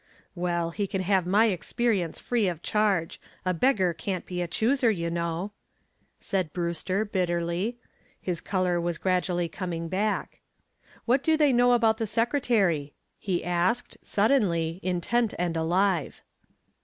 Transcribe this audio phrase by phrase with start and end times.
[0.33, 3.21] "Well, he can have my experience free of charge.
[3.45, 5.51] A beggar can't be a chooser, you know,"
[6.19, 7.77] said Brewster, bitterly.
[8.19, 10.39] His color was gradually coming back.
[11.05, 16.21] "What do they know about the secretary?" he asked, suddenly, intent and alive.